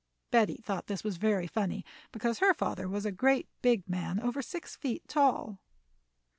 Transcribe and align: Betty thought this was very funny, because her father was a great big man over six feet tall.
Betty 0.31 0.55
thought 0.63 0.87
this 0.87 1.03
was 1.03 1.17
very 1.17 1.45
funny, 1.45 1.85
because 2.11 2.39
her 2.39 2.55
father 2.55 2.87
was 2.89 3.05
a 3.05 3.11
great 3.11 3.47
big 3.61 3.87
man 3.87 4.19
over 4.19 4.41
six 4.41 4.75
feet 4.75 5.07
tall. 5.07 5.59